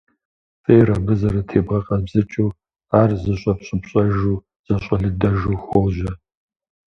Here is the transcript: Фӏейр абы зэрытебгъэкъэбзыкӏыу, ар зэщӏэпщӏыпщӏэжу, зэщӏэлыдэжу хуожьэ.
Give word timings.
Фӏейр 0.63 0.89
абы 0.95 1.13
зэрытебгъэкъэбзыкӏыу, 1.19 2.49
ар 2.99 3.09
зэщӏэпщӏыпщӏэжу, 3.21 4.37
зэщӏэлыдэжу 4.65 5.57
хуожьэ. 5.63 6.11